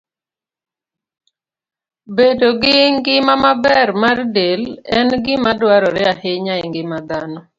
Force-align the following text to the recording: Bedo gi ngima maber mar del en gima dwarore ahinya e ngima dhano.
Bedo 2.15 2.47
gi 2.61 2.77
ngima 2.95 3.33
maber 3.43 3.89
mar 4.01 4.19
del 4.35 4.61
en 4.97 5.07
gima 5.25 5.51
dwarore 5.59 6.03
ahinya 6.13 6.53
e 6.63 6.65
ngima 6.69 6.97
dhano. 7.09 7.39